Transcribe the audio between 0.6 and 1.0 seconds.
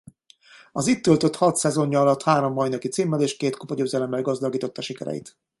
Az